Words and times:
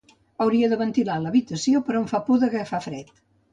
Hauria 0.45 0.69
de 0.71 0.79
ventilar 0.79 1.17
l'habitació 1.27 1.83
però 1.91 2.01
em 2.07 2.11
fa 2.15 2.25
por 2.33 2.43
d'agafar 2.47 2.83
fred 2.89 3.17